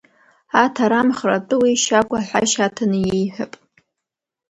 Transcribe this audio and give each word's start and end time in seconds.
Аҭара-амхра 0.63 1.35
атәы 1.37 1.55
уи 1.61 1.81
Шьагә 1.83 2.15
аҳәашьа 2.19 2.63
аҭаны 2.67 2.97
иеиҳәап. 3.01 3.53